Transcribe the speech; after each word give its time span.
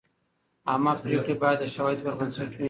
عامه 0.69 0.93
پریکړې 1.01 1.33
باید 1.41 1.57
د 1.61 1.65
شواهدو 1.73 2.05
پر 2.05 2.13
بنسټ 2.19 2.49
وي. 2.55 2.59